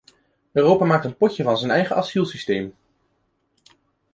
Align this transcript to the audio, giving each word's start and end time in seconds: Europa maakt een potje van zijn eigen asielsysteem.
Europa 0.51 0.85
maakt 0.85 1.05
een 1.05 1.17
potje 1.17 1.43
van 1.43 1.57
zijn 1.57 1.71
eigen 1.71 1.95
asielsysteem. 1.95 2.73